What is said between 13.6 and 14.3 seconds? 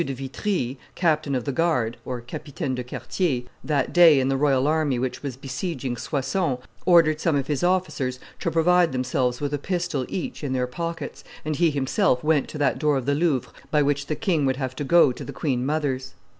by which the